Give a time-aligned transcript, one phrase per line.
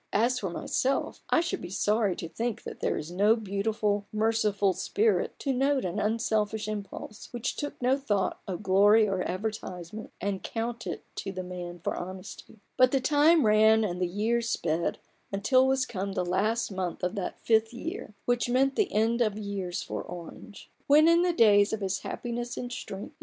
[0.13, 4.73] As for myself, I should be sorry to think that there is no beautiful, merciful,
[4.73, 10.41] Spirit to note an unselfish impulse, which took no thought of glory or advertisement, and
[10.41, 12.57] count it to the man for honesty.
[12.77, 14.97] But the time ran, and the years sped,
[15.31, 19.37] until was come the last month of that fifth year, which meant the end of
[19.37, 20.71] years for Orange.
[20.87, 23.15] When in the days of his happiness and strength, he 46 A BOOK OF BARGAINS.